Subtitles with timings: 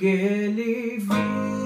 [0.00, 1.59] Que ele viu.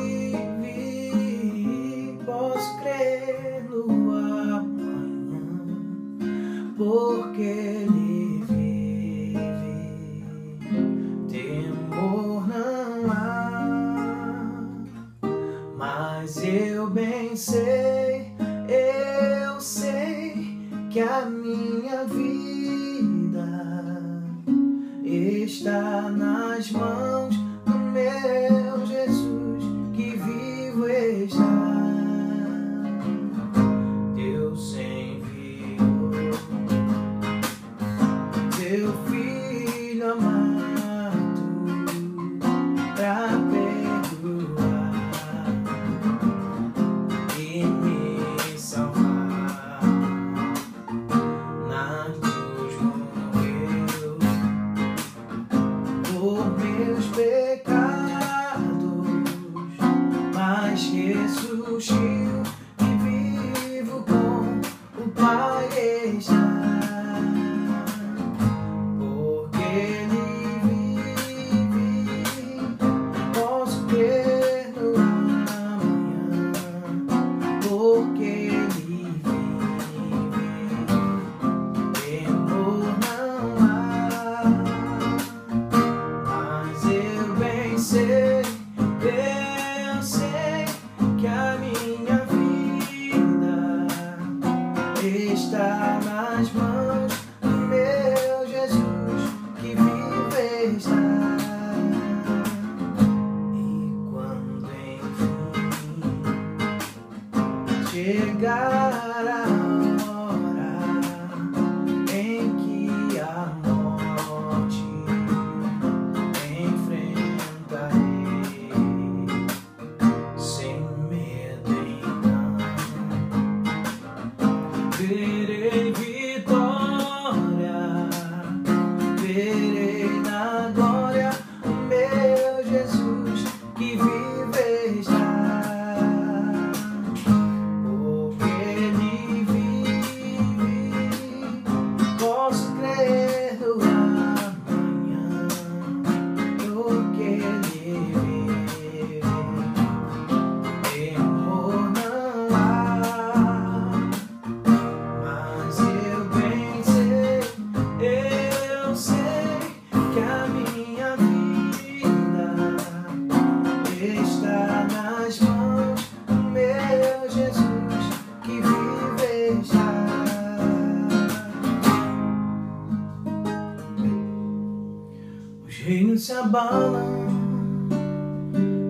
[176.54, 177.88] abalam,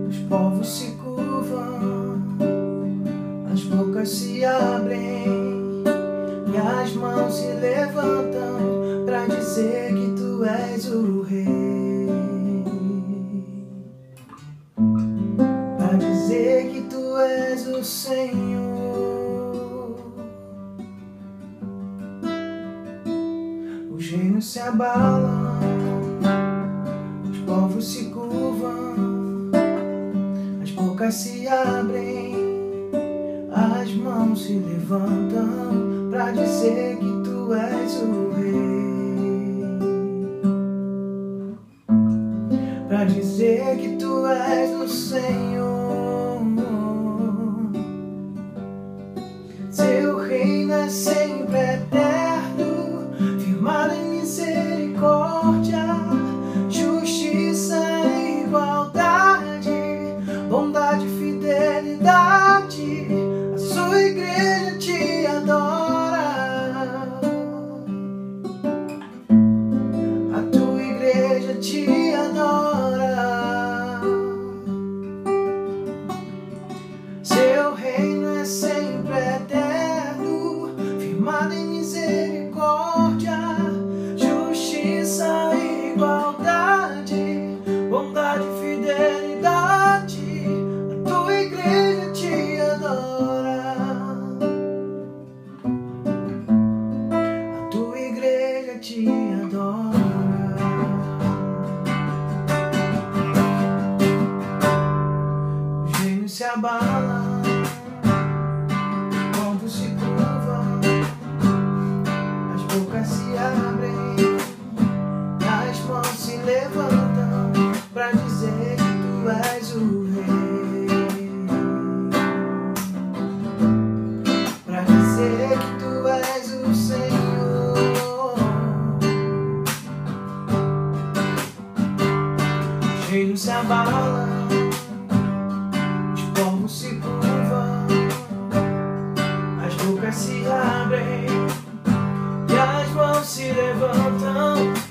[0.07, 2.19] os povos se curvam,
[3.51, 5.83] as bocas se abrem
[6.53, 11.47] e as mãos se levantam para dizer que tu és o rei.
[15.79, 18.35] Para dizer que tu és o Senhor.
[23.91, 25.14] Os reinos se abalam.
[62.05, 62.54] die.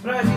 [0.04, 0.33] Levantam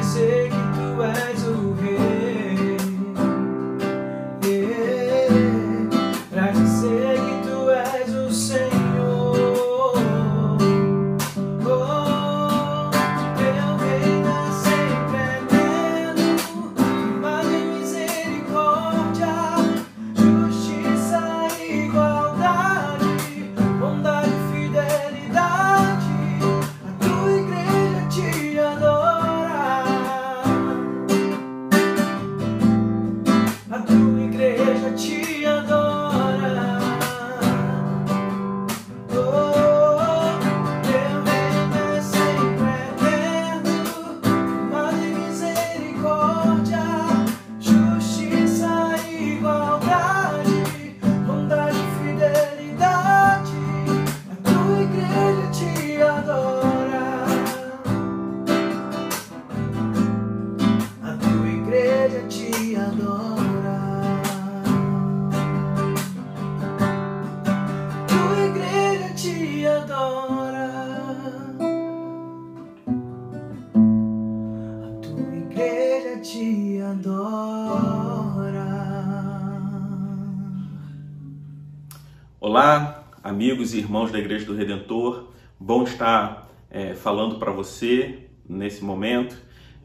[82.38, 85.32] Olá, amigos e irmãos da Igreja do Redentor.
[85.58, 89.34] Bom estar é, falando para você nesse momento,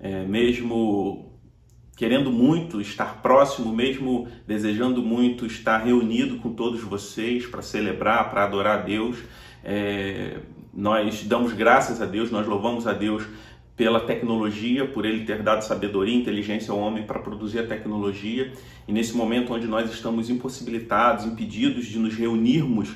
[0.01, 1.31] é, mesmo
[1.95, 8.43] querendo muito estar próximo, mesmo desejando muito estar reunido com todos vocês para celebrar, para
[8.43, 9.17] adorar a Deus.
[9.63, 10.41] É,
[10.73, 13.25] nós damos graças a Deus, nós louvamos a Deus
[13.81, 18.53] pela tecnologia, por ele ter dado sabedoria e inteligência ao homem para produzir a tecnologia.
[18.87, 22.89] E nesse momento onde nós estamos impossibilitados, impedidos de nos reunirmos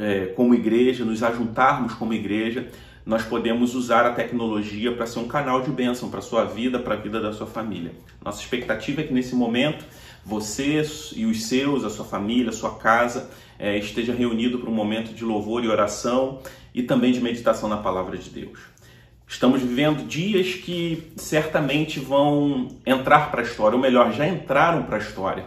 [0.00, 2.66] é, como igreja, nos ajuntarmos como igreja,
[3.06, 6.80] nós podemos usar a tecnologia para ser um canal de bênção para a sua vida,
[6.80, 7.92] para a vida da sua família.
[8.20, 9.84] Nossa expectativa é que nesse momento
[10.24, 10.82] você
[11.14, 13.30] e os seus, a sua família, a sua casa,
[13.60, 16.40] é, esteja reunido para um momento de louvor e oração
[16.74, 18.58] e também de meditação na palavra de Deus.
[19.28, 24.96] Estamos vivendo dias que certamente vão entrar para a história, ou melhor, já entraram para
[24.96, 25.44] a história.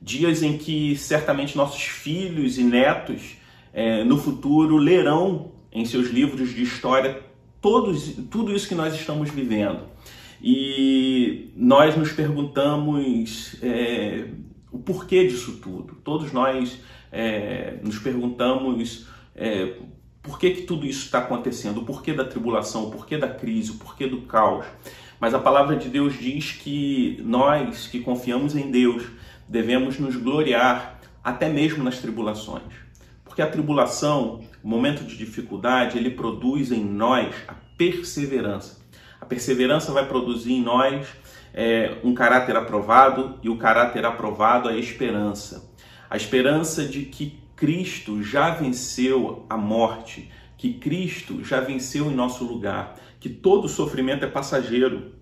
[0.00, 3.36] Dias em que certamente nossos filhos e netos
[3.72, 7.20] é, no futuro lerão em seus livros de história
[7.60, 9.82] todos, tudo isso que nós estamos vivendo.
[10.42, 14.28] E nós nos perguntamos é,
[14.72, 15.96] o porquê disso tudo.
[16.02, 16.78] Todos nós
[17.12, 19.74] é, nos perguntamos é,
[20.28, 23.70] por que, que tudo isso está acontecendo, o porquê da tribulação, o porquê da crise,
[23.70, 24.66] o porquê do caos.
[25.18, 29.04] Mas a palavra de Deus diz que nós que confiamos em Deus
[29.48, 32.74] devemos nos gloriar até mesmo nas tribulações.
[33.24, 38.78] Porque a tribulação, o momento de dificuldade, ele produz em nós a perseverança.
[39.18, 41.08] A perseverança vai produzir em nós
[41.54, 45.72] é, um caráter aprovado e o caráter aprovado a esperança.
[46.10, 52.44] A esperança de que Cristo já venceu a morte, que Cristo já venceu em nosso
[52.44, 55.12] lugar, que todo sofrimento é passageiro,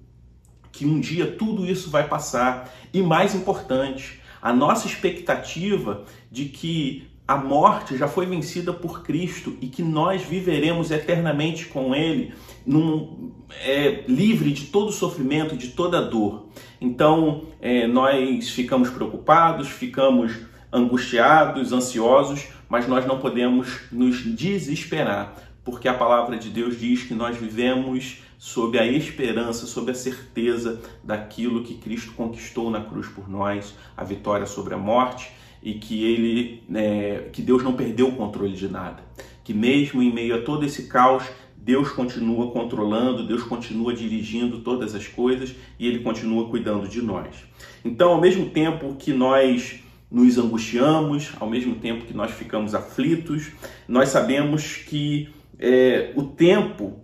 [0.70, 2.70] que um dia tudo isso vai passar.
[2.92, 9.56] E mais importante, a nossa expectativa de que a morte já foi vencida por Cristo
[9.60, 12.34] e que nós viveremos eternamente com Ele,
[12.66, 16.48] num, é, livre de todo sofrimento, de toda dor.
[16.78, 20.36] Então, é, nós ficamos preocupados, ficamos
[20.73, 27.14] angustiados, ansiosos, mas nós não podemos nos desesperar, porque a palavra de Deus diz que
[27.14, 33.28] nós vivemos sob a esperança, sob a certeza daquilo que Cristo conquistou na cruz por
[33.28, 35.30] nós, a vitória sobre a morte
[35.62, 39.02] e que ele, né, que Deus não perdeu o controle de nada,
[39.42, 41.25] que mesmo em meio a todo esse caos
[41.66, 47.44] Deus continua controlando, Deus continua dirigindo todas as coisas e Ele continua cuidando de nós.
[47.85, 53.48] Então, ao mesmo tempo que nós nos angustiamos, ao mesmo tempo que nós ficamos aflitos,
[53.88, 57.00] nós sabemos que é, o tempo,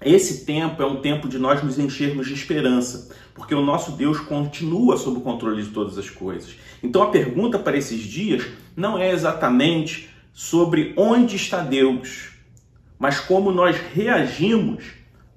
[0.00, 4.18] esse tempo é um tempo de nós nos enchermos de esperança, porque o nosso Deus
[4.18, 6.56] continua sob o controle de todas as coisas.
[6.82, 12.30] Então a pergunta para esses dias não é exatamente sobre onde está Deus,
[12.98, 14.84] mas como nós reagimos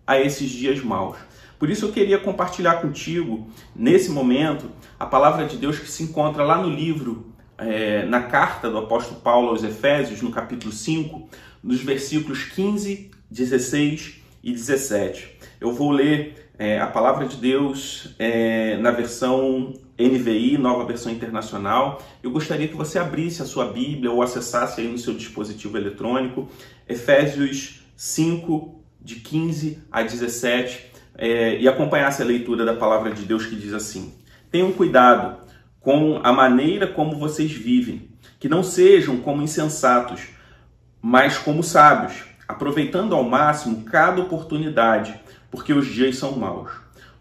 [0.06, 1.18] a esses dias maus.
[1.60, 6.44] Por isso eu queria compartilhar contigo, nesse momento, a palavra de Deus que se encontra
[6.44, 11.28] lá no livro, é, na carta do apóstolo Paulo aos Efésios, no capítulo 5,
[11.62, 15.38] nos versículos 15, 16 e 17.
[15.60, 22.02] Eu vou ler é, a palavra de Deus é, na versão NVI, Nova Versão Internacional.
[22.24, 26.48] Eu gostaria que você abrisse a sua Bíblia ou acessasse aí no seu dispositivo eletrônico
[26.88, 30.90] Efésios 5, de 15 a 17,
[31.22, 34.14] é, e acompanhasse a leitura da palavra de Deus que diz assim:
[34.50, 35.38] Tenham cuidado
[35.82, 38.10] com a maneira como vocês vivem,
[38.40, 40.30] que não sejam como insensatos,
[41.02, 45.14] mas como sábios, aproveitando ao máximo cada oportunidade,
[45.52, 46.72] porque os dias são maus.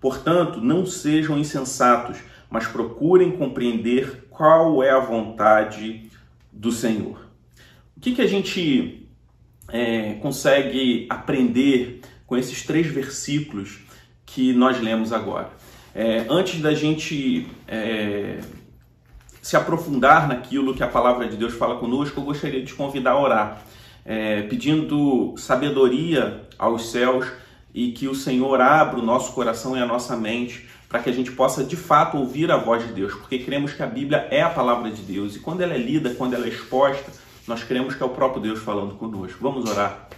[0.00, 6.08] Portanto, não sejam insensatos, mas procurem compreender qual é a vontade
[6.52, 7.18] do Senhor.
[7.96, 9.08] O que, que a gente
[9.72, 13.87] é, consegue aprender com esses três versículos
[14.28, 15.50] que nós lemos agora?
[15.94, 18.38] É, antes da gente é,
[19.42, 23.12] se aprofundar naquilo que a palavra de Deus fala conosco, eu gostaria de te convidar
[23.12, 23.62] a orar,
[24.04, 27.26] é, pedindo sabedoria aos céus
[27.74, 31.12] e que o Senhor abra o nosso coração e a nossa mente para que a
[31.12, 34.42] gente possa de fato ouvir a voz de Deus, porque cremos que a Bíblia é
[34.42, 37.12] a palavra de Deus e quando ela é lida, quando ela é exposta,
[37.46, 39.38] nós cremos que é o próprio Deus falando conosco.
[39.40, 40.08] Vamos orar.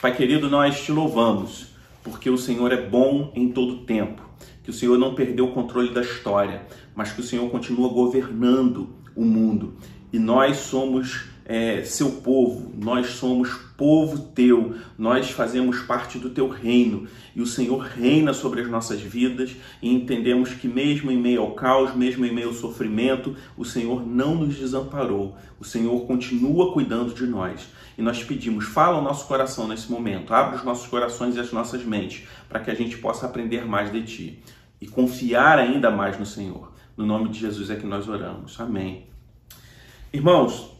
[0.00, 1.69] Pai querido, nós te louvamos,
[2.02, 4.22] porque o Senhor é bom em todo tempo,
[4.62, 8.90] que o Senhor não perdeu o controle da história, mas que o Senhor continua governando
[9.14, 9.74] o mundo.
[10.12, 13.50] E nós somos é, seu povo, nós somos
[13.80, 19.00] povo teu, nós fazemos parte do teu reino e o Senhor reina sobre as nossas
[19.00, 23.64] vidas e entendemos que, mesmo em meio ao caos, mesmo em meio ao sofrimento, o
[23.64, 27.70] Senhor não nos desamparou, o Senhor continua cuidando de nós.
[27.96, 31.50] E nós pedimos, fala o nosso coração nesse momento, abre os nossos corações e as
[31.50, 34.42] nossas mentes para que a gente possa aprender mais de ti
[34.78, 36.70] e confiar ainda mais no Senhor.
[36.98, 38.60] No nome de Jesus é que nós oramos.
[38.60, 39.06] Amém.
[40.12, 40.70] Irmãos,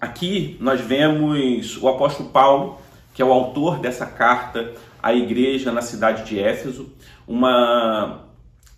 [0.00, 2.78] Aqui nós vemos o apóstolo Paulo,
[3.14, 6.92] que é o autor dessa carta à igreja na cidade de Éfeso,
[7.26, 8.26] uma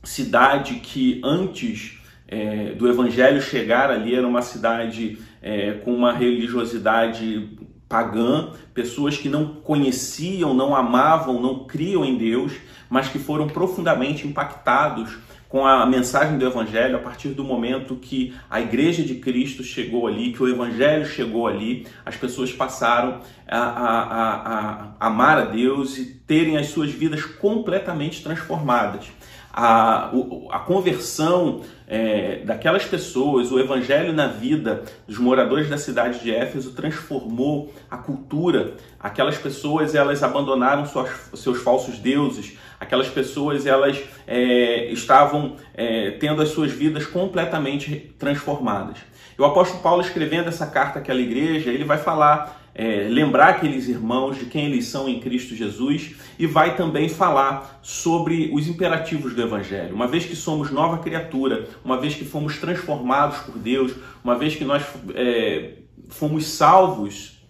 [0.05, 1.99] cidade que antes
[2.29, 7.59] é, do evangelho chegar ali era uma cidade é, com uma religiosidade
[7.89, 12.53] pagã, pessoas que não conheciam, não amavam, não criam em Deus,
[12.89, 15.19] mas que foram profundamente impactados
[15.49, 20.07] com a mensagem do Evangelho a partir do momento que a Igreja de Cristo chegou
[20.07, 25.45] ali, que o Evangelho chegou ali, as pessoas passaram a, a, a, a amar a
[25.47, 29.07] Deus e terem as suas vidas completamente transformadas.
[29.53, 30.11] A,
[30.51, 36.73] a conversão é, daquelas pessoas, o evangelho na vida dos moradores da cidade de Éfeso
[36.73, 38.75] transformou a cultura.
[39.01, 42.59] Aquelas pessoas elas abandonaram suas, seus falsos deuses.
[42.79, 48.99] Aquelas pessoas elas é, estavam é, tendo as suas vidas completamente transformadas.
[49.39, 53.89] E o apóstolo Paulo escrevendo essa carta àquela igreja, ele vai falar é, lembrar aqueles
[53.89, 59.35] irmãos de quem eles são em Cristo Jesus e vai também falar sobre os imperativos
[59.35, 59.93] do Evangelho.
[59.93, 63.93] Uma vez que somos nova criatura, uma vez que fomos transformados por Deus,
[64.23, 64.85] uma vez que nós
[65.17, 65.73] é,
[66.09, 67.43] fomos salvos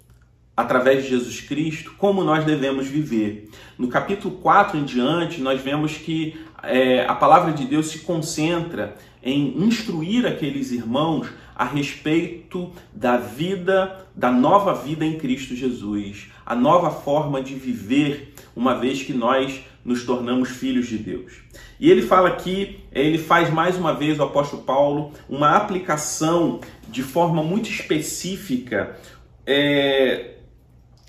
[0.56, 3.50] através de Jesus Cristo, como nós devemos viver.
[3.76, 8.96] No capítulo 4 em diante, nós vemos que é, a palavra de Deus se concentra
[9.22, 11.28] em instruir aqueles irmãos
[11.58, 18.32] a respeito da vida, da nova vida em Cristo Jesus, a nova forma de viver,
[18.54, 21.32] uma vez que nós nos tornamos filhos de Deus.
[21.80, 27.02] E ele fala aqui, ele faz mais uma vez o apóstolo Paulo uma aplicação de
[27.02, 28.96] forma muito específica
[29.44, 30.34] é,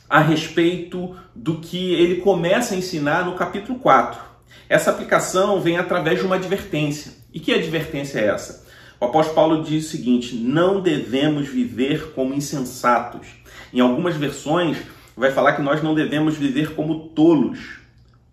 [0.10, 4.20] a respeito do que ele começa a ensinar no capítulo 4.
[4.68, 7.14] Essa aplicação vem através de uma advertência.
[7.32, 8.68] E que advertência é essa?
[9.00, 13.28] O apóstolo Paulo diz o seguinte: não devemos viver como insensatos.
[13.72, 14.78] Em algumas versões,
[15.16, 17.80] vai falar que nós não devemos viver como tolos,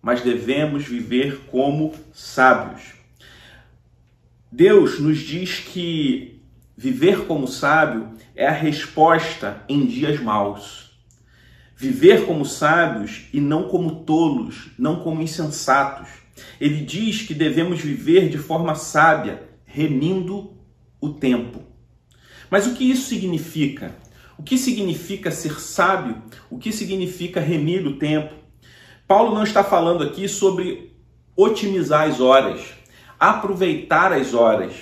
[0.01, 2.97] mas devemos viver como sábios.
[4.51, 6.41] Deus nos diz que
[6.75, 10.87] viver como sábio é a resposta em dias maus.
[11.75, 16.09] Viver como sábios e não como tolos, não como insensatos.
[16.59, 20.56] Ele diz que devemos viver de forma sábia, remindo
[20.99, 21.61] o tempo.
[22.49, 23.95] Mas o que isso significa?
[24.37, 26.21] O que significa ser sábio?
[26.49, 28.33] O que significa remir o tempo?
[29.07, 30.95] Paulo não está falando aqui sobre
[31.35, 32.61] otimizar as horas,
[33.19, 34.73] aproveitar as horas,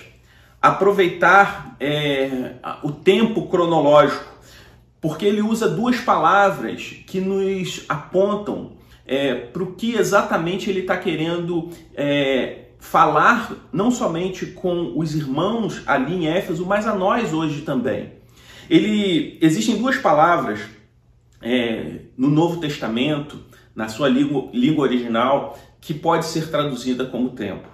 [0.61, 4.25] aproveitar é, o tempo cronológico,
[4.99, 8.73] porque ele usa duas palavras que nos apontam
[9.05, 15.81] é, para o que exatamente ele está querendo é, falar não somente com os irmãos
[15.85, 18.13] ali em Éfeso, mas a nós hoje também.
[18.69, 20.59] Ele existem duas palavras
[21.41, 23.39] é, no Novo Testamento,
[23.75, 27.67] na sua língua, língua original, que pode ser traduzida como tempo.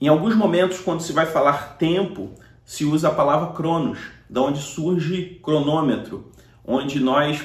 [0.00, 2.30] Em alguns momentos, quando se vai falar tempo,
[2.64, 3.98] se usa a palavra cronos,
[4.28, 6.30] da onde surge cronômetro,
[6.64, 7.42] onde nós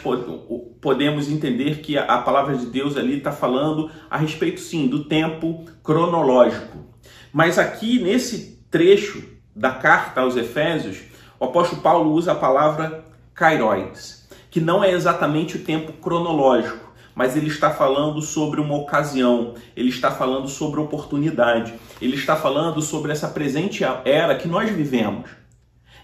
[0.81, 5.65] podemos entender que a palavra de Deus ali está falando a respeito, sim, do tempo
[5.83, 6.77] cronológico.
[7.33, 9.23] Mas aqui nesse trecho
[9.55, 10.99] da carta aos Efésios,
[11.39, 17.37] o apóstolo Paulo usa a palavra kairóis, que não é exatamente o tempo cronológico, mas
[17.37, 23.11] ele está falando sobre uma ocasião, ele está falando sobre oportunidade, ele está falando sobre
[23.11, 25.29] essa presente era que nós vivemos.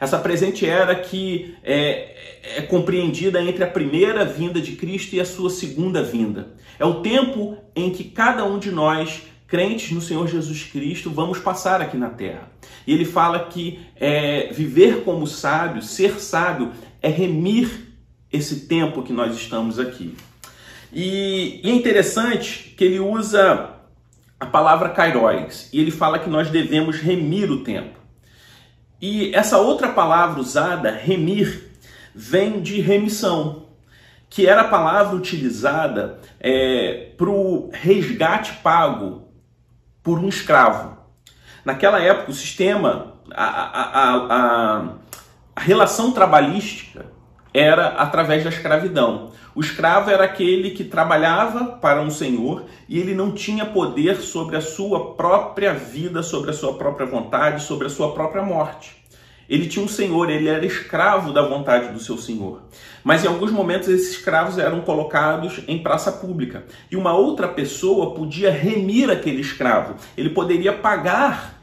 [0.02, 5.26] Essa presente era que é, é compreendida entre a primeira vinda de Cristo e a
[5.26, 6.54] sua segunda vinda.
[6.80, 11.38] É o tempo em que cada um de nós, crentes no Senhor Jesus Cristo, vamos
[11.38, 12.52] passar aqui na terra.
[12.88, 17.70] E ele fala que é, viver como sábio, ser sábio, é remir
[18.34, 20.16] esse tempo que nós estamos aqui.
[20.92, 23.76] E, e é interessante que ele usa
[24.40, 28.01] a palavra kairóis e ele fala que nós devemos remir o tempo.
[29.02, 31.72] E essa outra palavra usada, remir,
[32.14, 33.66] vem de remissão,
[34.30, 39.28] que era a palavra utilizada é, para o resgate pago
[40.04, 40.98] por um escravo.
[41.66, 44.88] Naquela época, o sistema, a, a, a,
[45.56, 47.06] a relação trabalhística
[47.54, 49.32] era através da escravidão.
[49.54, 54.56] O escravo era aquele que trabalhava para um senhor e ele não tinha poder sobre
[54.56, 59.02] a sua própria vida, sobre a sua própria vontade, sobre a sua própria morte.
[59.50, 62.62] Ele tinha um senhor, ele era escravo da vontade do seu senhor.
[63.04, 68.14] Mas em alguns momentos esses escravos eram colocados em praça pública e uma outra pessoa
[68.14, 69.96] podia remir aquele escravo.
[70.16, 71.62] Ele poderia pagar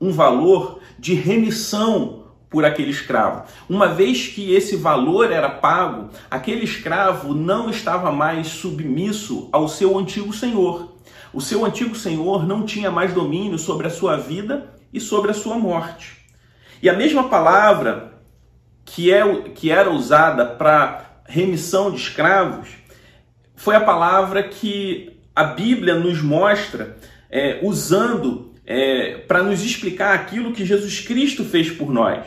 [0.00, 2.15] um valor de remissão
[2.48, 3.44] por aquele escravo.
[3.68, 9.98] Uma vez que esse valor era pago, aquele escravo não estava mais submisso ao seu
[9.98, 10.96] antigo senhor.
[11.32, 15.34] O seu antigo senhor não tinha mais domínio sobre a sua vida e sobre a
[15.34, 16.24] sua morte.
[16.82, 18.20] E a mesma palavra
[18.84, 22.68] que, é, que era usada para remissão de escravos
[23.54, 26.96] foi a palavra que a Bíblia nos mostra
[27.28, 32.26] é, usando é, para nos explicar aquilo que Jesus Cristo fez por nós.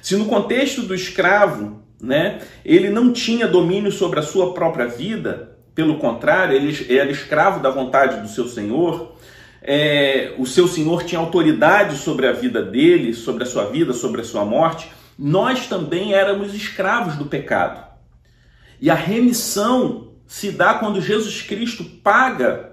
[0.00, 5.56] Se no contexto do escravo, né, ele não tinha domínio sobre a sua própria vida,
[5.74, 9.16] pelo contrário, ele era escravo da vontade do seu senhor,
[9.62, 14.20] é, o seu senhor tinha autoridade sobre a vida dele, sobre a sua vida, sobre
[14.20, 17.86] a sua morte, nós também éramos escravos do pecado.
[18.80, 22.71] E a remissão se dá quando Jesus Cristo paga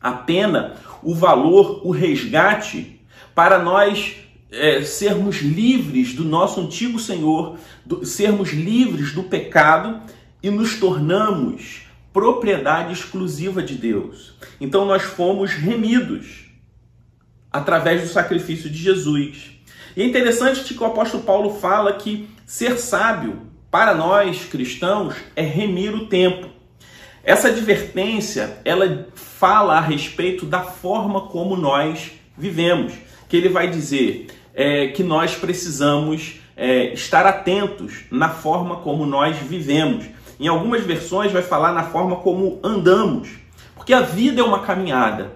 [0.00, 3.00] a pena, o valor, o resgate,
[3.34, 4.16] para nós
[4.50, 10.00] é, sermos livres do nosso antigo Senhor, do, sermos livres do pecado
[10.42, 11.82] e nos tornamos
[12.12, 14.34] propriedade exclusiva de Deus.
[14.60, 16.46] Então nós fomos remidos
[17.52, 19.52] através do sacrifício de Jesus.
[19.96, 25.42] E é interessante que o apóstolo Paulo fala que ser sábio para nós cristãos é
[25.42, 26.48] remir o tempo.
[27.22, 29.06] Essa advertência, ela
[29.40, 32.92] fala a respeito da forma como nós vivemos,
[33.26, 39.38] que ele vai dizer é, que nós precisamos é, estar atentos na forma como nós
[39.38, 40.04] vivemos.
[40.38, 43.30] Em algumas versões vai falar na forma como andamos,
[43.74, 45.32] porque a vida é uma caminhada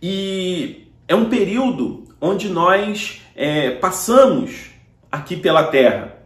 [0.00, 4.70] e é um período onde nós é, passamos
[5.10, 6.16] aqui pela Terra.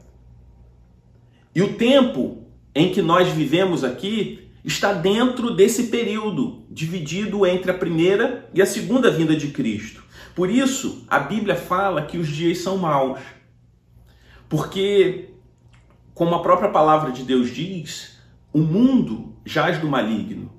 [1.55, 2.43] E o tempo
[2.75, 8.67] em que nós vivemos aqui está dentro desse período, dividido entre a primeira e a
[8.67, 10.03] segunda vinda de Cristo.
[10.35, 13.21] Por isso, a Bíblia fala que os dias são maus.
[14.49, 15.31] Porque,
[16.15, 18.19] como a própria palavra de Deus diz,
[18.53, 20.53] o mundo jaz do maligno.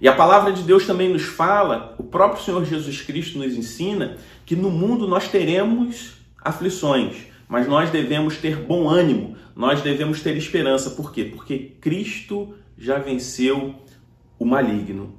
[0.00, 4.18] E a palavra de Deus também nos fala, o próprio Senhor Jesus Cristo nos ensina
[4.44, 7.16] que no mundo nós teremos aflições,
[7.48, 10.90] mas nós devemos ter bom ânimo, nós devemos ter esperança.
[10.90, 11.24] Por quê?
[11.24, 13.74] Porque Cristo já venceu
[14.38, 15.14] o maligno.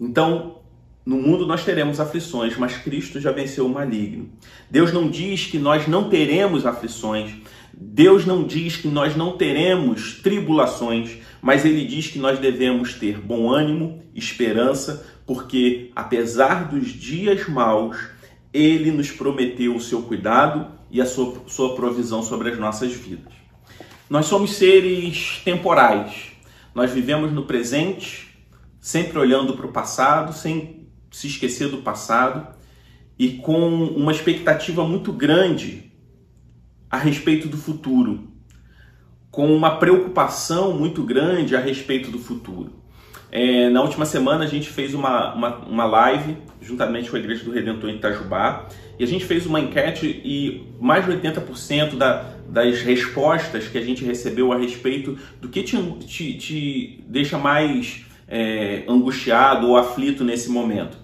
[0.00, 0.58] Então,
[1.04, 4.28] no mundo nós teremos aflições, mas Cristo já venceu o maligno.
[4.70, 7.32] Deus não diz que nós não teremos aflições,
[7.72, 13.18] Deus não diz que nós não teremos tribulações, mas ele diz que nós devemos ter
[13.18, 17.96] bom ânimo, esperança, porque apesar dos dias maus,
[18.52, 23.34] ele nos prometeu o seu cuidado e a sua, sua provisão sobre as nossas vidas.
[24.08, 26.35] Nós somos seres temporais.
[26.76, 28.38] Nós vivemos no presente,
[28.78, 32.54] sempre olhando para o passado, sem se esquecer do passado
[33.18, 35.90] e com uma expectativa muito grande
[36.90, 38.28] a respeito do futuro,
[39.30, 42.74] com uma preocupação muito grande a respeito do futuro.
[43.32, 47.42] É, na última semana a gente fez uma, uma, uma live juntamente com a Igreja
[47.42, 52.35] do Redentor em Itajubá e a gente fez uma enquete e mais de 80% da,
[52.48, 58.04] das respostas que a gente recebeu a respeito do que te, te, te deixa mais
[58.28, 60.96] é, angustiado ou aflito nesse momento.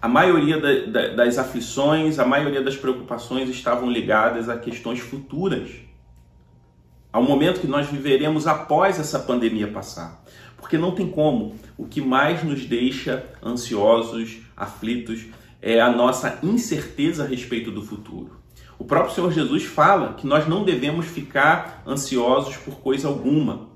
[0.00, 5.70] A maioria da, da, das aflições, a maioria das preocupações estavam ligadas a questões futuras,
[7.12, 10.22] ao momento que nós viveremos após essa pandemia passar.
[10.56, 11.56] Porque não tem como.
[11.78, 15.26] O que mais nos deixa ansiosos, aflitos,
[15.62, 18.45] é a nossa incerteza a respeito do futuro.
[18.78, 23.68] O próprio Senhor Jesus fala que nós não devemos ficar ansiosos por coisa alguma,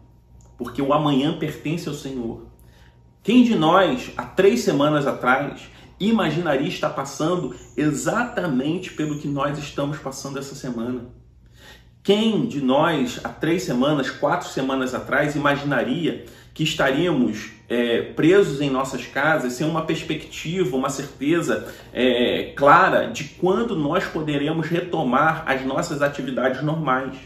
[0.58, 2.46] porque o amanhã pertence ao Senhor.
[3.22, 5.62] Quem de nós, há três semanas atrás,
[5.98, 11.06] imaginaria estar passando exatamente pelo que nós estamos passando essa semana?
[12.02, 16.24] Quem de nós, há três semanas, quatro semanas atrás, imaginaria
[16.60, 23.24] que estaríamos é, presos em nossas casas sem uma perspectiva, uma certeza é, clara de
[23.24, 27.16] quando nós poderemos retomar as nossas atividades normais.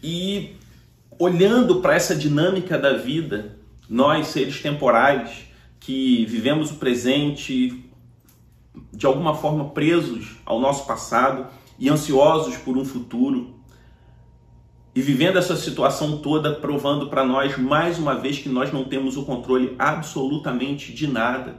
[0.00, 0.54] E
[1.18, 3.56] olhando para essa dinâmica da vida,
[3.88, 5.48] nós, seres temporais,
[5.80, 7.84] que vivemos o presente,
[8.92, 11.48] de alguma forma presos ao nosso passado
[11.80, 13.56] e ansiosos por um futuro,
[14.94, 19.16] e vivendo essa situação toda, provando para nós mais uma vez que nós não temos
[19.16, 21.56] o controle absolutamente de nada.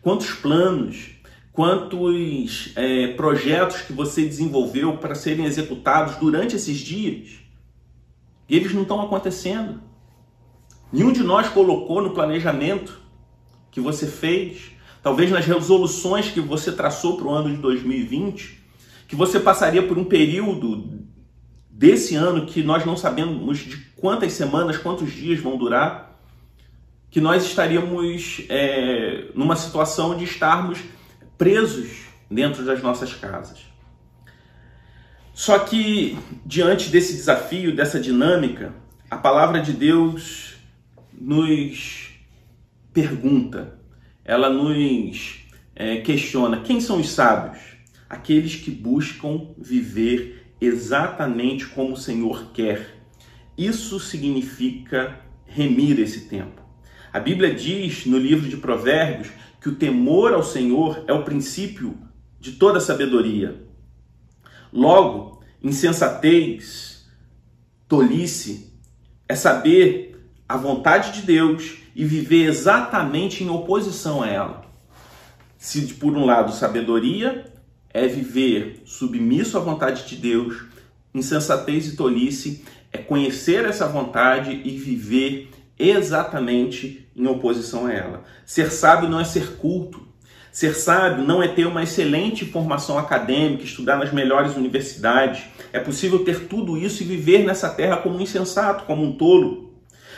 [0.00, 1.10] Quantos planos,
[1.52, 7.42] quantos é, projetos que você desenvolveu para serem executados durante esses dias
[8.48, 9.82] e eles não estão acontecendo.
[10.90, 13.00] Nenhum de nós colocou no planejamento
[13.70, 18.62] que você fez, talvez nas resoluções que você traçou para o ano de 2020,
[19.08, 21.02] que você passaria por um período
[21.82, 26.16] desse ano que nós não sabemos de quantas semanas, quantos dias vão durar,
[27.10, 30.78] que nós estaríamos é, numa situação de estarmos
[31.36, 33.66] presos dentro das nossas casas.
[35.34, 36.16] Só que
[36.46, 38.72] diante desse desafio, dessa dinâmica,
[39.10, 40.54] a palavra de Deus
[41.12, 42.10] nos
[42.92, 43.76] pergunta,
[44.24, 45.40] ela nos
[45.74, 47.58] é, questiona: quem são os sábios?
[48.08, 53.02] Aqueles que buscam viver exatamente como o Senhor quer.
[53.58, 56.62] Isso significa remir esse tempo.
[57.12, 59.28] A Bíblia diz no livro de Provérbios
[59.60, 61.98] que o temor ao Senhor é o princípio
[62.38, 63.64] de toda sabedoria.
[64.72, 67.06] Logo, insensatez,
[67.88, 68.72] tolice,
[69.28, 74.64] é saber a vontade de Deus e viver exatamente em oposição a ela.
[75.58, 77.51] Se por um lado sabedoria,
[77.92, 80.64] é viver submisso à vontade de Deus,
[81.14, 88.24] insensatez e tolice é conhecer essa vontade e viver exatamente em oposição a ela.
[88.44, 90.06] Ser sábio não é ser culto.
[90.52, 95.44] Ser sábio não é ter uma excelente formação acadêmica, estudar nas melhores universidades.
[95.72, 99.72] É possível ter tudo isso e viver nessa terra como um insensato, como um tolo.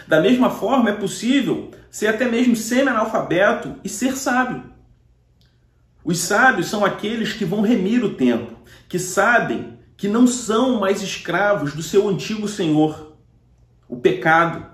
[0.09, 4.74] Da mesma forma, é possível ser até mesmo semi-analfabeto e ser sábio.
[6.05, 8.53] Os sábios são aqueles que vão remir o tempo,
[8.87, 13.17] que sabem que não são mais escravos do seu antigo senhor,
[13.89, 14.67] o pecado,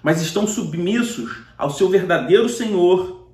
[0.00, 3.30] mas estão submissos ao seu verdadeiro senhor,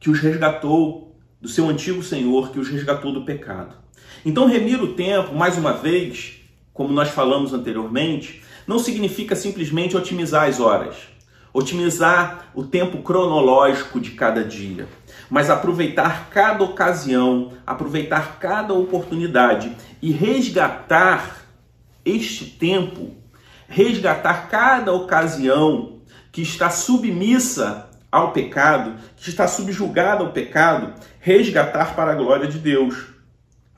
[0.00, 3.76] que os resgatou do seu antigo senhor, que os resgatou do pecado.
[4.24, 6.40] Então, remir o tempo, mais uma vez,
[6.72, 10.96] como nós falamos anteriormente, não significa simplesmente otimizar as horas,
[11.52, 14.88] otimizar o tempo cronológico de cada dia
[15.30, 21.44] mas aproveitar cada ocasião, aproveitar cada oportunidade e resgatar
[22.04, 23.14] este tempo,
[23.68, 26.00] resgatar cada ocasião
[26.32, 32.58] que está submissa ao pecado, que está subjugada ao pecado, resgatar para a glória de
[32.58, 33.06] Deus.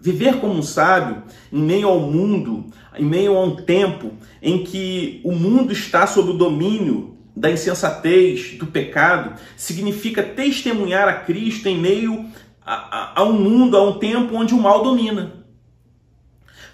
[0.01, 5.21] Viver como um sábio em meio ao mundo, em meio a um tempo em que
[5.23, 11.79] o mundo está sob o domínio da insensatez, do pecado, significa testemunhar a Cristo em
[11.79, 12.31] meio
[12.64, 15.45] a, a, a um mundo, a um tempo onde o mal domina.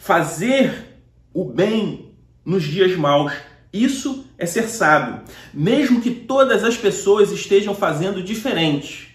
[0.01, 1.01] Fazer
[1.33, 2.13] o bem
[2.45, 3.33] nos dias maus,
[3.73, 9.07] isso é ser sábio, mesmo que todas as pessoas estejam fazendo diferente.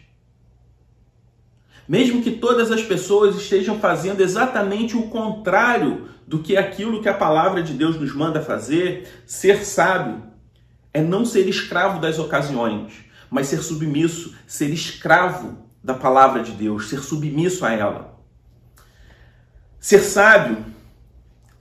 [1.85, 7.13] Mesmo que todas as pessoas estejam fazendo exatamente o contrário do que aquilo que a
[7.13, 10.32] palavra de Deus nos manda fazer, ser sábio
[10.93, 12.93] é não ser escravo das ocasiões,
[13.29, 18.19] mas ser submisso, ser escravo da palavra de Deus, ser submisso a ela.
[19.79, 20.63] Ser sábio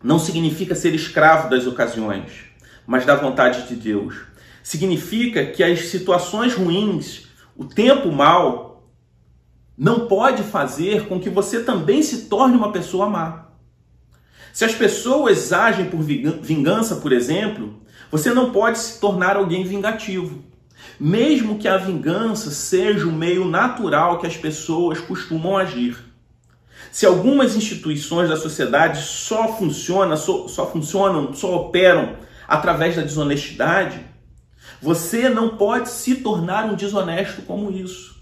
[0.03, 2.31] não significa ser escravo das ocasiões,
[2.87, 4.31] mas da vontade de Deus.
[4.62, 8.88] significa que as situações ruins, o tempo mal,
[9.77, 13.49] não pode fazer com que você também se torne uma pessoa má.
[14.53, 20.44] Se as pessoas agem por vingança, por exemplo, você não pode se tornar alguém vingativo.
[21.01, 25.96] Mesmo que a vingança seja o meio natural que as pessoas costumam agir.
[26.90, 33.98] Se algumas instituições da sociedade só funcionam, só, só funcionam, só operam através da desonestidade,
[34.81, 38.20] você não pode se tornar um desonesto como isso.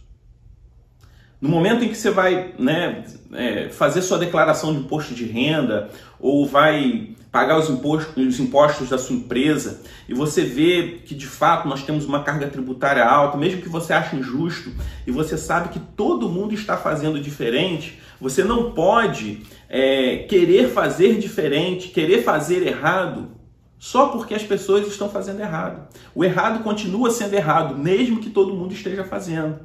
[1.41, 5.91] No momento em que você vai né, é, fazer sua declaração de imposto de renda
[6.21, 11.27] ou vai pagar os impostos, os impostos da sua empresa e você vê que de
[11.27, 14.73] fato nós temos uma carga tributária alta, mesmo que você ache injusto
[15.07, 21.19] e você sabe que todo mundo está fazendo diferente, você não pode é, querer fazer
[21.19, 23.39] diferente, querer fazer errado
[23.79, 25.89] só porque as pessoas estão fazendo errado.
[26.15, 29.61] O errado continua sendo errado, mesmo que todo mundo esteja fazendo.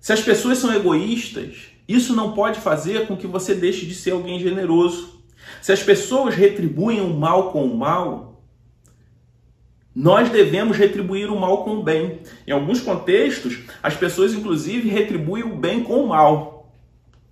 [0.00, 1.56] Se as pessoas são egoístas,
[1.86, 5.17] isso não pode fazer com que você deixe de ser alguém generoso.
[5.60, 8.42] Se as pessoas retribuem o mal com o mal,
[9.94, 12.20] nós devemos retribuir o mal com o bem.
[12.46, 16.72] Em alguns contextos, as pessoas inclusive retribuem o bem com o mal.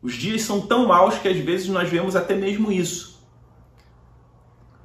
[0.02, 3.16] Os dias são tão maus que às vezes nós vemos até mesmo isso.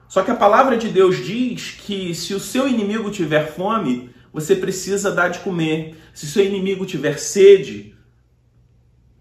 [0.08, 4.56] Só que a palavra de Deus diz que se o seu inimigo tiver fome, você
[4.56, 5.96] precisa dar de comer.
[6.14, 7.96] Se seu inimigo tiver sede,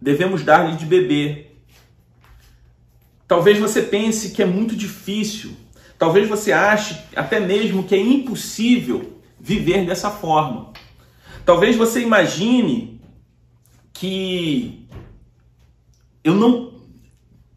[0.00, 1.49] devemos dar-lhe de beber.
[3.30, 5.52] Talvez você pense que é muito difícil,
[5.96, 10.72] talvez você ache até mesmo que é impossível viver dessa forma.
[11.44, 13.00] Talvez você imagine
[13.92, 14.84] que
[16.24, 16.72] eu não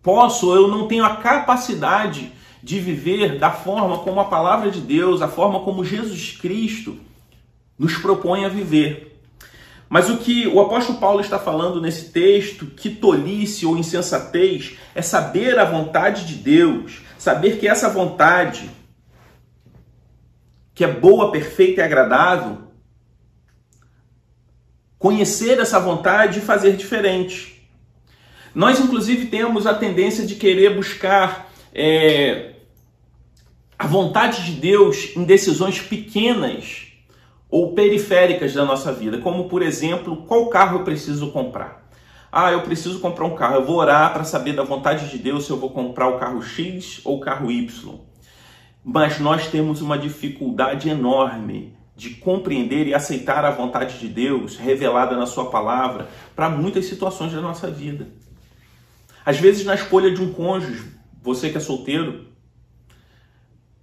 [0.03, 2.31] posso, eu não tenho a capacidade
[2.61, 6.99] de viver da forma como a palavra de Deus, a forma como Jesus Cristo
[7.79, 9.12] nos propõe a viver.
[9.93, 15.03] Mas o que o apóstolo Paulo está falando nesse texto, que tolice ou insensatez, é
[15.03, 18.71] saber a vontade de Deus, saber que essa vontade,
[20.73, 22.57] que é boa, perfeita e agradável,
[24.97, 27.63] conhecer essa vontade e fazer diferente.
[28.55, 32.55] Nós, inclusive, temos a tendência de querer buscar é,
[33.77, 36.92] a vontade de Deus em decisões pequenas
[37.53, 41.87] ou periféricas da nossa vida, como por exemplo, qual carro eu preciso comprar?
[42.31, 43.57] Ah, eu preciso comprar um carro.
[43.57, 46.41] Eu vou orar para saber da vontade de Deus se eu vou comprar o carro
[46.41, 47.99] X ou o carro Y.
[48.83, 55.15] Mas nós temos uma dificuldade enorme de compreender e aceitar a vontade de Deus revelada
[55.15, 58.07] na Sua palavra para muitas situações da nossa vida.
[59.23, 62.29] Às vezes, na escolha de um cônjuge, você que é solteiro,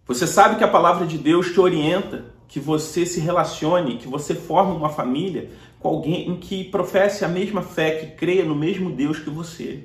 [0.04, 4.34] você sabe que a palavra de Deus te orienta que você se relacione, que você
[4.34, 8.90] forme uma família com alguém em que professe a mesma fé, que creia no mesmo
[8.90, 9.84] Deus que você.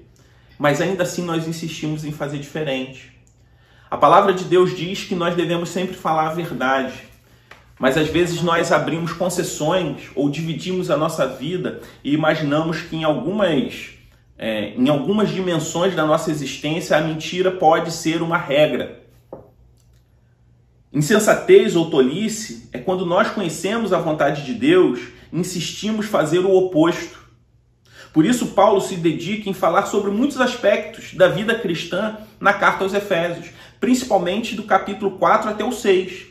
[0.57, 3.13] Mas ainda assim nós insistimos em fazer diferente.
[3.89, 7.03] A palavra de Deus diz que nós devemos sempre falar a verdade.
[7.77, 13.03] Mas às vezes nós abrimos concessões ou dividimos a nossa vida e imaginamos que em
[13.03, 13.91] algumas,
[14.39, 19.04] é, em algumas dimensões da nossa existência a mentira pode ser uma regra.
[20.95, 26.55] Insensatez ou tolice é quando nós conhecemos a vontade de Deus e insistimos fazer o
[26.55, 27.19] oposto.
[28.13, 32.85] Por isso, Paulo se dedica em falar sobre muitos aspectos da vida cristã na carta
[32.85, 36.27] aos Efésios, principalmente do capítulo 4 até o 6.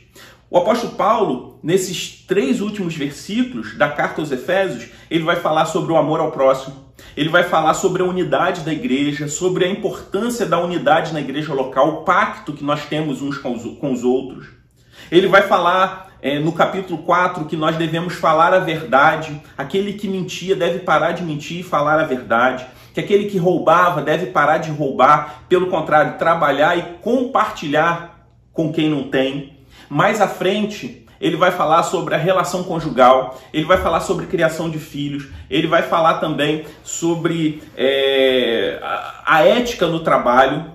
[0.55, 5.93] O apóstolo Paulo, nesses três últimos versículos da carta aos Efésios, ele vai falar sobre
[5.93, 6.77] o amor ao próximo,
[7.17, 11.53] ele vai falar sobre a unidade da igreja, sobre a importância da unidade na igreja
[11.53, 14.47] local, o pacto que nós temos uns com os, outros.
[15.11, 20.07] Ele vai falar é, no capítulo 4 que nós devemos falar a verdade, aquele que
[20.07, 22.64] mentia deve parar de mentir e falar a verdade,
[22.95, 28.88] que aquele que roubava deve parar de roubar, pelo contrário, trabalhar e compartilhar com quem
[28.88, 29.54] não tem.
[29.88, 34.68] Mais à frente, ele vai falar sobre a relação conjugal, ele vai falar sobre criação
[34.68, 40.73] de filhos, ele vai falar também sobre é, a, a ética no trabalho.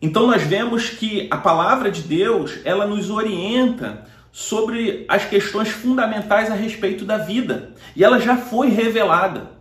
[0.00, 6.50] Então nós vemos que a palavra de Deus ela nos orienta sobre as questões fundamentais
[6.50, 9.52] a respeito da vida e ela já foi revelada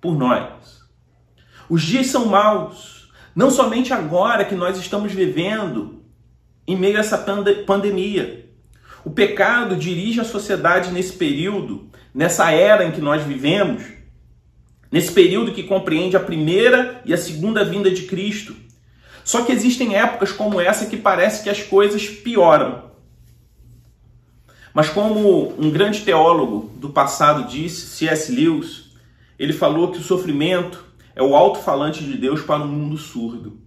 [0.00, 0.84] por nós.
[1.68, 6.03] Os dias são maus, não somente agora que nós estamos vivendo
[6.66, 7.18] em meio a essa
[7.66, 8.48] pandemia.
[9.04, 13.82] O pecado dirige a sociedade nesse período, nessa era em que nós vivemos,
[14.90, 18.56] nesse período que compreende a primeira e a segunda vinda de Cristo.
[19.22, 22.92] Só que existem épocas como essa que parece que as coisas pioram.
[24.72, 28.32] Mas como um grande teólogo do passado disse, C.S.
[28.32, 28.90] Lewis,
[29.38, 33.58] ele falou que o sofrimento é o alto-falante de Deus para um mundo surdo.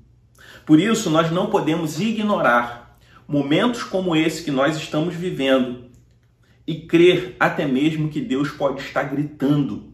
[0.65, 2.86] Por isso, nós não podemos ignorar
[3.27, 5.87] momentos como esse que nós estamos vivendo
[6.65, 9.93] e crer até mesmo que Deus pode estar gritando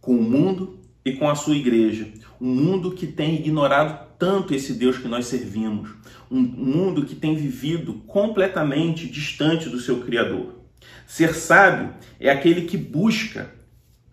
[0.00, 2.08] com o mundo e com a sua igreja.
[2.40, 5.90] Um mundo que tem ignorado tanto esse Deus que nós servimos.
[6.30, 10.54] Um mundo que tem vivido completamente distante do seu Criador.
[11.06, 13.52] Ser sábio é aquele que busca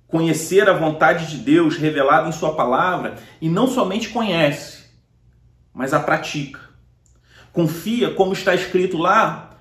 [0.07, 4.85] conhecer a vontade de Deus revelada em Sua palavra e não somente conhece,
[5.73, 6.70] mas a pratica.
[7.51, 9.57] Confia, como está escrito lá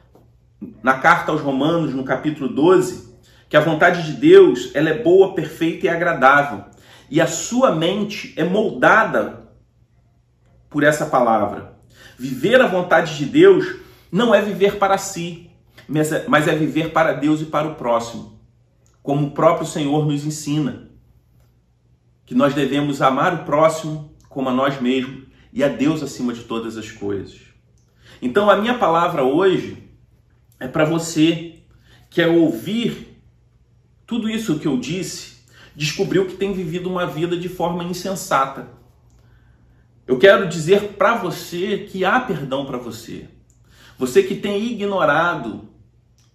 [0.83, 3.15] na carta aos Romanos, no capítulo 12,
[3.49, 6.65] que a vontade de Deus ela é boa, perfeita e agradável.
[7.11, 9.49] E a sua mente é moldada
[10.69, 11.75] por essa palavra.
[12.19, 13.77] Viver a vontade de Deus
[14.13, 15.51] não é viver para si,
[15.89, 18.41] mas é, é viver para Deus e para o próximo
[19.03, 20.91] como o próprio Senhor nos ensina,
[22.25, 26.45] que nós devemos amar o próximo como a nós mesmos e a Deus acima de
[26.45, 27.41] todas as coisas.
[28.23, 29.83] Então, a minha palavra hoje
[30.59, 31.61] é para você
[32.09, 33.23] que, ao ouvir
[34.07, 38.69] tudo isso que eu disse, descobriu que tem vivido uma vida de forma insensata.
[40.07, 43.29] Eu quero dizer para você que há perdão para você.
[43.97, 45.69] Você que tem ignorado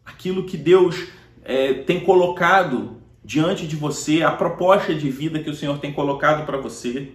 [0.05, 1.07] aquilo que Deus
[1.43, 6.45] é, tem colocado diante de você, a proposta de vida que o Senhor tem colocado
[6.45, 7.11] para você.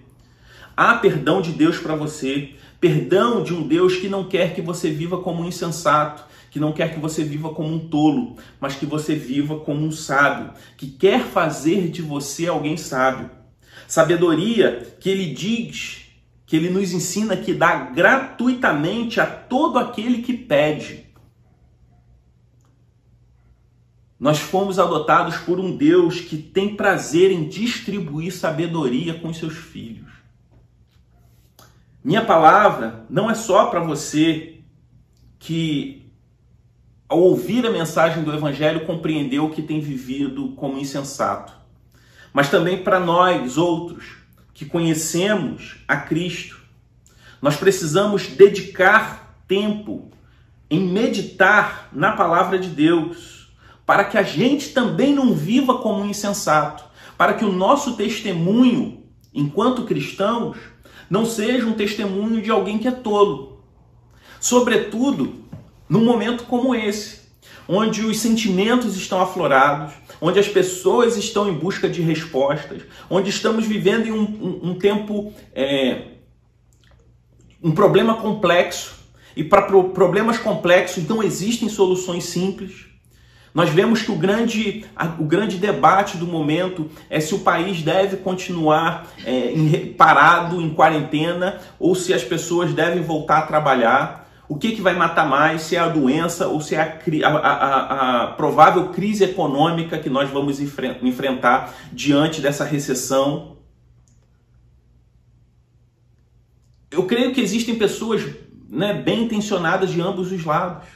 [0.83, 4.91] Há perdão de Deus para você, perdão de um Deus que não quer que você
[4.91, 8.87] viva como um insensato, que não quer que você viva como um tolo, mas que
[8.87, 13.31] você viva como um sábio, que quer fazer de você alguém sábio.
[13.87, 16.07] Sabedoria que ele diz,
[16.47, 21.05] que ele nos ensina que dá gratuitamente a todo aquele que pede.
[24.19, 30.10] Nós fomos adotados por um Deus que tem prazer em distribuir sabedoria com seus filhos.
[32.03, 34.61] Minha palavra não é só para você
[35.39, 36.11] que,
[37.07, 41.53] ao ouvir a mensagem do Evangelho, compreendeu que tem vivido como insensato,
[42.33, 44.17] mas também para nós outros
[44.55, 46.59] que conhecemos a Cristo.
[47.43, 50.11] Nós precisamos dedicar tempo
[50.71, 53.51] em meditar na palavra de Deus
[53.85, 56.85] para que a gente também não viva como insensato,
[57.19, 59.03] para que o nosso testemunho,
[59.35, 60.57] enquanto cristãos,
[61.11, 63.61] não seja um testemunho de alguém que é tolo.
[64.41, 65.45] Sobretudo
[65.89, 67.21] num momento como esse,
[67.69, 73.67] onde os sentimentos estão aflorados, onde as pessoas estão em busca de respostas, onde estamos
[73.67, 76.03] vivendo em um, um, um tempo, é,
[77.61, 79.01] um problema complexo.
[79.37, 82.90] E para problemas complexos não existem soluções simples.
[83.53, 84.85] Nós vemos que o grande,
[85.19, 89.53] o grande debate do momento é se o país deve continuar é,
[89.97, 94.29] parado, em quarentena, ou se as pessoas devem voltar a trabalhar.
[94.49, 97.39] O que, que vai matar mais, se é a doença ou se é a, a,
[97.39, 103.57] a, a provável crise econômica que nós vamos enfrentar diante dessa recessão.
[106.91, 108.25] Eu creio que existem pessoas
[108.69, 110.87] né, bem intencionadas de ambos os lados,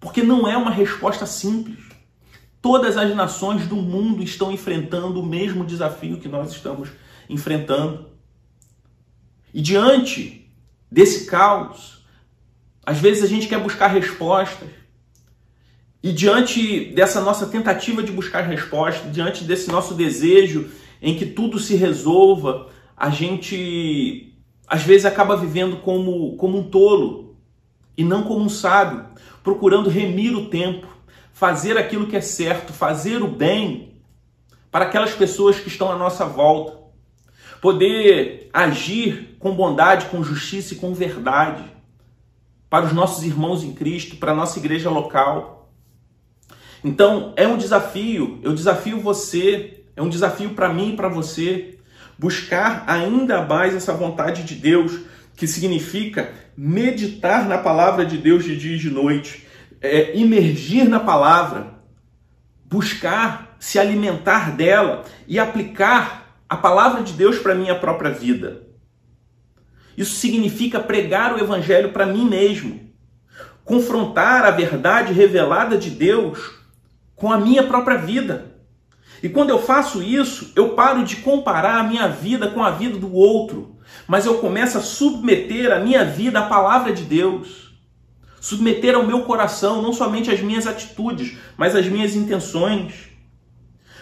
[0.00, 1.85] porque não é uma resposta simples.
[2.60, 6.88] Todas as nações do mundo estão enfrentando o mesmo desafio que nós estamos
[7.28, 8.06] enfrentando.
[9.52, 10.50] E diante
[10.90, 12.04] desse caos,
[12.84, 14.68] às vezes a gente quer buscar respostas.
[16.02, 20.70] E diante dessa nossa tentativa de buscar respostas, diante desse nosso desejo
[21.02, 24.32] em que tudo se resolva, a gente
[24.68, 27.36] às vezes acaba vivendo como, como um tolo
[27.96, 29.06] e não como um sábio,
[29.42, 30.86] procurando remir o tempo,
[31.36, 34.00] fazer aquilo que é certo, fazer o bem
[34.70, 36.78] para aquelas pessoas que estão à nossa volta,
[37.60, 41.62] poder agir com bondade, com justiça e com verdade
[42.70, 45.70] para os nossos irmãos em Cristo, para a nossa igreja local.
[46.82, 51.78] Então, é um desafio, eu desafio você, é um desafio para mim e para você,
[52.18, 55.00] buscar ainda mais essa vontade de Deus,
[55.36, 59.45] que significa meditar na palavra de Deus de dia e de noite,
[59.80, 61.74] é, imergir na palavra,
[62.64, 68.62] buscar se alimentar dela e aplicar a palavra de Deus para minha própria vida.
[69.96, 72.92] Isso significa pregar o evangelho para mim mesmo,
[73.64, 76.52] confrontar a verdade revelada de Deus
[77.14, 78.56] com a minha própria vida.
[79.22, 82.98] E quando eu faço isso, eu paro de comparar a minha vida com a vida
[82.98, 87.65] do outro, mas eu começo a submeter a minha vida à palavra de Deus.
[88.46, 93.08] Submeter ao meu coração não somente as minhas atitudes, mas as minhas intenções.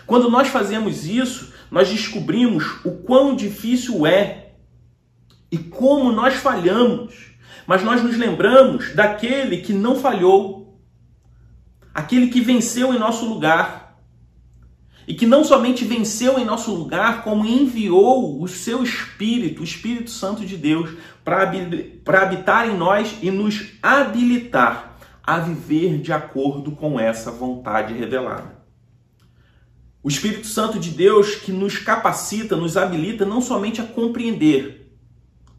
[0.07, 4.51] Quando nós fazemos isso, nós descobrimos o quão difícil é
[5.51, 7.15] e como nós falhamos.
[7.67, 10.79] Mas nós nos lembramos daquele que não falhou,
[11.95, 13.84] aquele que venceu em nosso lugar
[15.07, 20.11] e que não somente venceu em nosso lugar, como enviou o seu Espírito, o Espírito
[20.11, 20.91] Santo de Deus,
[21.25, 28.63] para habitar em nós e nos habilitar a viver de acordo com essa vontade revelada.
[30.03, 34.85] O Espírito Santo de Deus que nos capacita, nos habilita não somente a compreender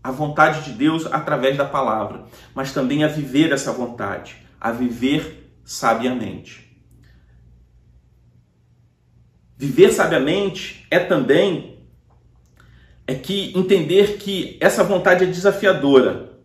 [0.03, 5.51] a vontade de Deus através da palavra, mas também a viver essa vontade, a viver
[5.63, 6.64] sabiamente.
[9.57, 11.79] Viver sabiamente é também
[13.07, 16.39] é que entender que essa vontade é desafiadora,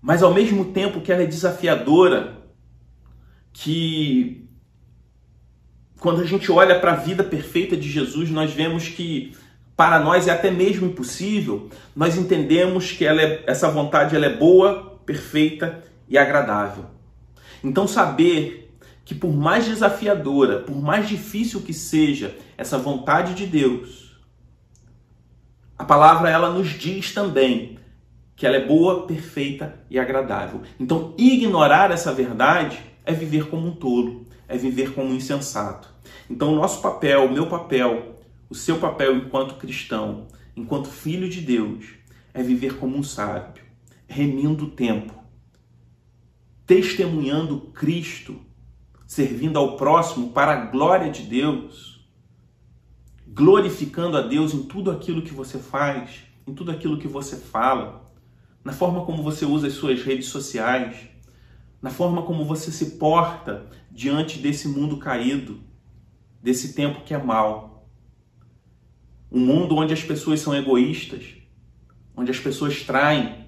[0.00, 2.38] mas ao mesmo tempo que ela é desafiadora,
[3.52, 4.48] que
[6.00, 9.36] quando a gente olha para a vida perfeita de Jesus, nós vemos que
[9.76, 14.98] para nós é até mesmo impossível, nós entendemos que é, essa vontade ela é boa,
[15.04, 16.86] perfeita e agradável.
[17.62, 18.67] Então saber
[19.08, 24.20] que por mais desafiadora, por mais difícil que seja essa vontade de Deus,
[25.78, 27.78] a palavra ela nos diz também
[28.36, 30.60] que ela é boa, perfeita e agradável.
[30.78, 35.88] Então, ignorar essa verdade é viver como um tolo, é viver como um insensato.
[36.28, 38.14] Então, o nosso papel, o meu papel,
[38.50, 41.86] o seu papel enquanto cristão, enquanto filho de Deus,
[42.34, 43.64] é viver como um sábio,
[44.06, 45.14] remindo o tempo,
[46.66, 48.46] testemunhando Cristo
[49.08, 52.06] servindo ao próximo para a glória de Deus,
[53.26, 58.06] glorificando a Deus em tudo aquilo que você faz, em tudo aquilo que você fala,
[58.62, 61.08] na forma como você usa as suas redes sociais,
[61.80, 65.58] na forma como você se porta diante desse mundo caído,
[66.42, 67.88] desse tempo que é mal.
[69.32, 71.24] Um mundo onde as pessoas são egoístas,
[72.14, 73.46] onde as pessoas traem.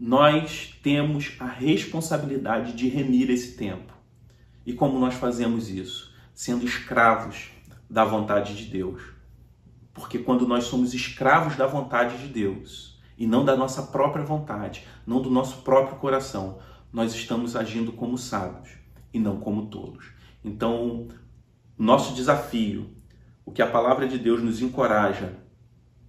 [0.00, 3.97] Nós temos a responsabilidade de remir esse tempo.
[4.68, 6.14] E como nós fazemos isso?
[6.34, 7.48] Sendo escravos
[7.88, 9.02] da vontade de Deus.
[9.94, 14.86] Porque quando nós somos escravos da vontade de Deus e não da nossa própria vontade,
[15.06, 16.58] não do nosso próprio coração,
[16.92, 18.68] nós estamos agindo como sábios
[19.10, 20.12] e não como tolos.
[20.44, 21.08] Então,
[21.78, 22.90] nosso desafio,
[23.46, 25.34] o que a palavra de Deus nos encoraja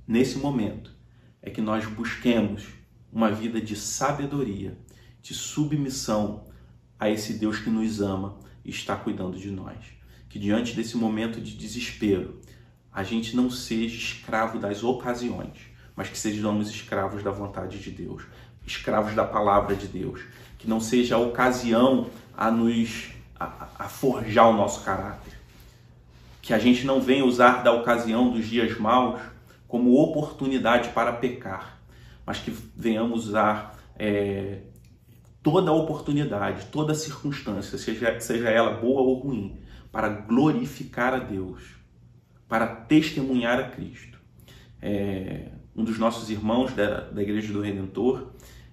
[0.06, 0.94] nesse momento,
[1.42, 2.68] é que nós busquemos
[3.10, 4.78] uma vida de sabedoria,
[5.22, 6.44] de submissão
[7.00, 9.78] a esse Deus que nos ama está cuidando de nós.
[10.30, 12.40] Que diante desse momento de desespero,
[12.92, 15.58] a gente não seja escravo das ocasiões,
[15.96, 18.24] mas que sejamos escravos da vontade de Deus,
[18.66, 20.22] escravos da palavra de Deus.
[20.58, 23.10] Que não seja a ocasião a nos
[23.40, 25.34] a, a forjar o nosso caráter.
[26.42, 29.22] Que a gente não venha usar da ocasião dos dias maus
[29.68, 31.80] como oportunidade para pecar,
[32.26, 34.60] mas que venhamos usar é,
[35.42, 39.60] toda oportunidade, toda circunstância, seja, seja ela boa ou ruim,
[39.92, 41.64] para glorificar a Deus,
[42.48, 44.20] para testemunhar a Cristo.
[44.82, 48.32] É, um dos nossos irmãos da, da Igreja do Redentor,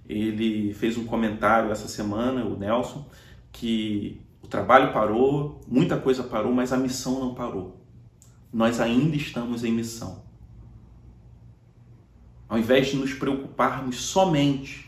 [0.08, 3.08] ele fez um comentário essa semana, o Nelson,
[3.52, 7.80] que o trabalho parou, muita coisa parou, mas a missão não parou.
[8.52, 10.24] Nós ainda estamos em missão.
[12.48, 14.85] Ao invés de nos preocuparmos somente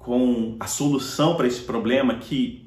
[0.00, 2.66] com a solução para esse problema que,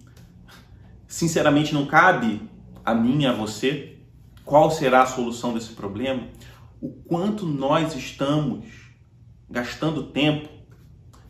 [1.08, 2.42] sinceramente, não cabe
[2.86, 3.98] a mim e a você.
[4.46, 6.28] Qual será a solução desse problema?
[6.80, 8.66] O quanto nós estamos
[9.50, 10.48] gastando tempo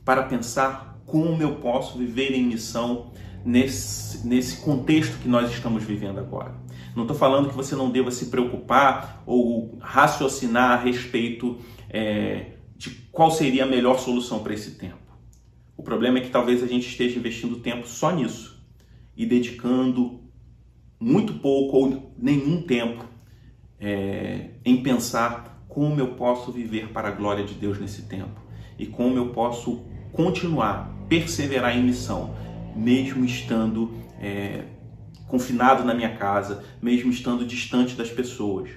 [0.03, 3.11] para pensar como eu posso viver em missão
[3.45, 6.55] nesse, nesse contexto que nós estamos vivendo agora.
[6.95, 11.57] Não estou falando que você não deva se preocupar ou raciocinar a respeito
[11.89, 15.02] é, de qual seria a melhor solução para esse tempo.
[15.83, 18.57] O problema é que talvez a gente esteja investindo tempo só nisso
[19.17, 20.21] e dedicando
[20.97, 23.03] muito pouco ou nenhum tempo
[23.77, 28.41] é, em pensar como eu posso viver para a glória de Deus nesse tempo
[28.79, 32.33] e como eu posso continuar, perseverar em missão,
[32.73, 34.63] mesmo estando é,
[35.27, 38.69] confinado na minha casa, mesmo estando distante das pessoas.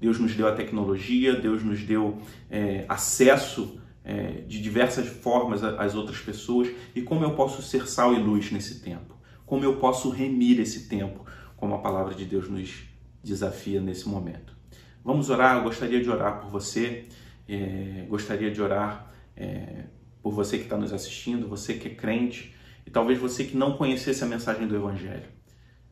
[0.00, 2.16] Deus nos deu a tecnologia, Deus nos deu
[2.48, 3.78] é, acesso
[4.08, 8.50] é, de diversas formas às outras pessoas e como eu posso ser sal e luz
[8.50, 11.26] nesse tempo, como eu posso remir esse tempo,
[11.58, 12.84] como a palavra de Deus nos
[13.22, 14.56] desafia nesse momento.
[15.04, 17.04] Vamos orar, eu gostaria de orar por você,
[17.46, 19.84] é, gostaria de orar é,
[20.22, 22.54] por você que está nos assistindo, você que é crente,
[22.86, 25.28] e talvez você que não conhecesse a mensagem do Evangelho,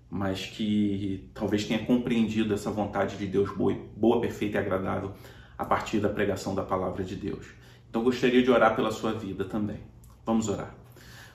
[0.09, 5.13] mas que talvez tenha compreendido essa vontade de Deus boa, boa perfeita e agradável
[5.59, 7.66] a partir da pregação da palavra de Deus.
[7.97, 9.79] Então gostaria de orar pela sua vida também.
[10.27, 10.75] Vamos orar.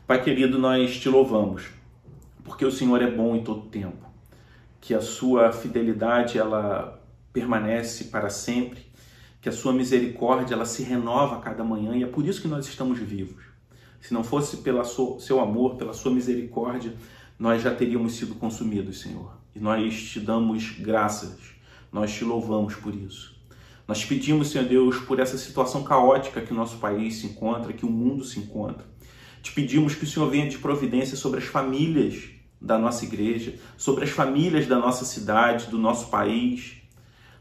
[0.06, 1.64] Pai querido, nós te louvamos,
[2.44, 4.06] porque o Senhor é bom em todo tempo,
[4.80, 7.04] que a sua fidelidade ela
[7.34, 8.86] permanece para sempre,
[9.42, 12.48] que a sua misericórdia ela se renova a cada manhã e é por isso que
[12.48, 13.44] nós estamos vivos.
[14.00, 14.86] Se não fosse pelo
[15.20, 16.94] seu amor, pela sua misericórdia,
[17.40, 19.36] nós já teríamos sido consumidos, Senhor.
[19.56, 21.40] E nós te damos graças,
[21.92, 23.31] nós te louvamos por isso.
[23.92, 27.86] Nós pedimos, Senhor Deus, por essa situação caótica que o nosso país se encontra, que
[27.86, 28.86] o mundo se encontra.
[29.44, 32.30] Te pedimos que o Senhor venha de providência sobre as famílias
[32.62, 36.78] da nossa igreja, sobre as famílias da nossa cidade, do nosso país,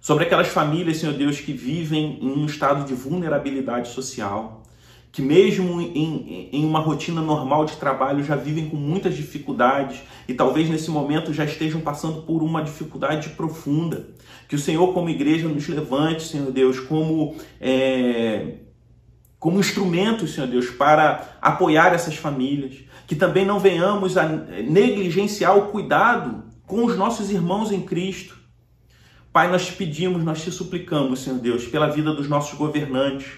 [0.01, 4.60] sobre aquelas famílias, Senhor Deus, que vivem em um estado de vulnerabilidade social,
[5.13, 10.35] que mesmo em, em uma rotina normal de trabalho já vivem com muitas dificuldades e
[10.35, 14.09] talvez nesse momento já estejam passando por uma dificuldade profunda.
[14.49, 18.55] Que o Senhor, como igreja, nos levante, Senhor Deus, como, é,
[19.39, 22.77] como instrumentos, Senhor Deus, para apoiar essas famílias.
[23.07, 28.41] Que também não venhamos a negligenciar o cuidado com os nossos irmãos em Cristo
[29.33, 33.29] Pai, nós te pedimos, nós te suplicamos, Senhor Deus, pela vida dos nossos governantes,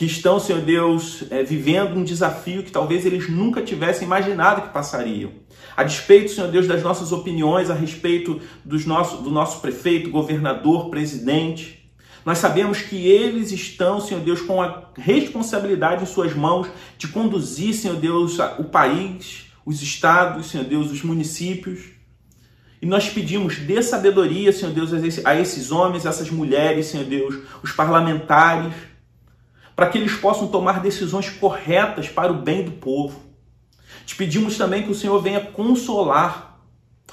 [0.00, 4.72] que estão, Senhor Deus, é, vivendo um desafio que talvez eles nunca tivessem imaginado que
[4.72, 5.30] passariam.
[5.76, 10.88] A despeito, Senhor Deus, das nossas opiniões a respeito dos nosso, do nosso prefeito, governador,
[10.88, 11.86] presidente,
[12.24, 17.74] nós sabemos que eles estão, Senhor Deus, com a responsabilidade em suas mãos de conduzir,
[17.74, 21.90] Senhor Deus, o país, os estados, Senhor Deus, os municípios.
[22.80, 24.92] E nós pedimos, dê sabedoria, Senhor Deus,
[25.26, 28.72] a esses homens, a essas mulheres, Senhor Deus, os parlamentares,
[29.80, 33.18] para que eles possam tomar decisões corretas para o bem do povo.
[34.04, 36.60] Te pedimos também que o Senhor venha consolar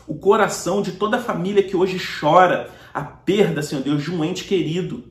[0.05, 4.21] o coração de toda a família que hoje chora a perda, Senhor Deus, de um
[4.21, 5.05] ente querido,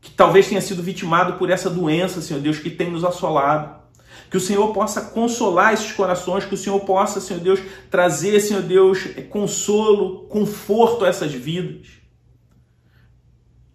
[0.00, 3.82] que talvez tenha sido vitimado por essa doença, Senhor Deus, que tem nos assolado.
[4.30, 7.58] Que o Senhor possa consolar esses corações, que o Senhor possa, Senhor Deus,
[7.90, 11.88] trazer, Senhor Deus, consolo, conforto a essas vidas.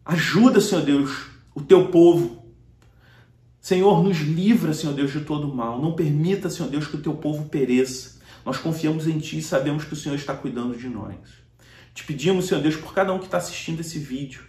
[0.06, 2.37] Ajuda, Senhor Deus, o teu povo.
[3.68, 5.82] Senhor, nos livra, Senhor Deus, de todo mal.
[5.82, 8.18] Não permita, Senhor Deus, que o teu povo pereça.
[8.46, 11.18] Nós confiamos em Ti e sabemos que o Senhor está cuidando de nós.
[11.94, 14.46] Te pedimos, Senhor Deus, por cada um que está assistindo esse vídeo,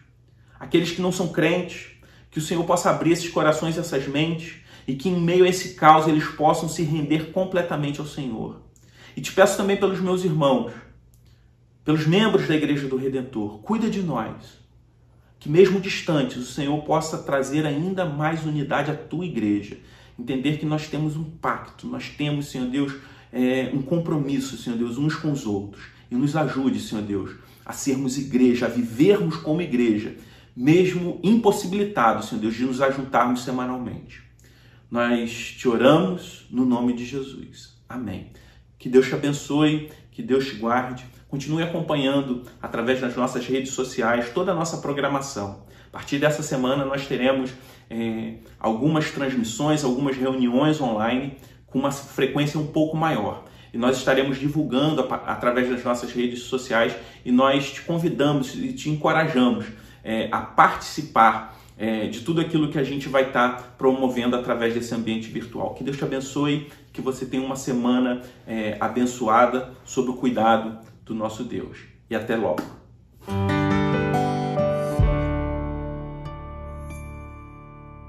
[0.61, 1.89] aqueles que não são crentes,
[2.31, 5.49] que o Senhor possa abrir esses corações e essas mentes e que em meio a
[5.49, 8.63] esse caos eles possam se render completamente ao Senhor.
[9.17, 10.73] E te peço também pelos meus irmãos,
[11.85, 14.68] pelos membros da Igreja do Redentor, cuida de nós.
[15.39, 19.79] Que mesmo distantes, o Senhor possa trazer ainda mais unidade à tua igreja.
[20.19, 22.93] Entender que nós temos um pacto, nós temos, Senhor Deus,
[23.33, 25.85] é, um compromisso, Senhor Deus, uns com os outros.
[26.11, 30.17] E nos ajude, Senhor Deus, a sermos igreja, a vivermos como igreja,
[30.57, 34.23] mesmo impossibilitados, Senhor Deus, de nos ajuntarmos semanalmente.
[34.91, 37.77] Nós te oramos no nome de Jesus.
[37.89, 38.33] Amém.
[38.79, 41.05] Que Deus te abençoe, que Deus te guarde.
[41.29, 45.63] Continue acompanhando através das nossas redes sociais toda a nossa programação.
[45.89, 47.51] A partir dessa semana nós teremos
[47.91, 53.45] é, algumas transmissões, algumas reuniões online com uma frequência um pouco maior.
[53.75, 58.89] E nós estaremos divulgando através das nossas redes sociais e nós te convidamos e te
[58.89, 59.67] encorajamos
[60.03, 64.73] é, a participar é, de tudo aquilo que a gente vai estar tá promovendo através
[64.73, 65.75] desse ambiente virtual.
[65.75, 68.23] Que Deus te abençoe, que você tenha uma semana
[68.81, 71.79] abençoada sob o cuidado do nosso Deus.
[72.09, 72.63] E até logo!